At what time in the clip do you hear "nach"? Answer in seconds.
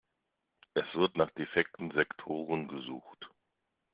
1.15-1.29